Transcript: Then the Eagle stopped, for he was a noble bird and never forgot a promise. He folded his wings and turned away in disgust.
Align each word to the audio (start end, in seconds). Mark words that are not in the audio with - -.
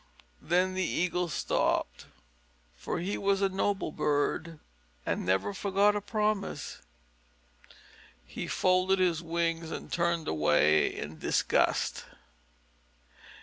Then 0.41 0.73
the 0.73 0.81
Eagle 0.83 1.29
stopped, 1.29 2.07
for 2.75 2.97
he 2.97 3.19
was 3.19 3.39
a 3.43 3.49
noble 3.49 3.91
bird 3.91 4.59
and 5.05 5.23
never 5.23 5.53
forgot 5.53 5.95
a 5.95 6.01
promise. 6.01 6.81
He 8.25 8.47
folded 8.47 8.97
his 8.97 9.21
wings 9.21 9.69
and 9.69 9.93
turned 9.93 10.27
away 10.27 10.87
in 10.91 11.19
disgust. 11.19 12.05